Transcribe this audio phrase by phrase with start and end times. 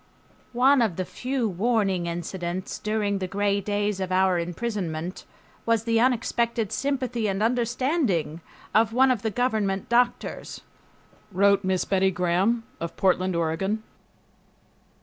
[0.57, 5.25] "One of the few warning incidents during the gray days of our imprisonment
[5.63, 8.41] was the unexpected sympathy and understanding
[8.73, 10.61] of one of the government doctors,"
[11.31, 13.83] wrote Miss Betty Gram of Portland, Oregon.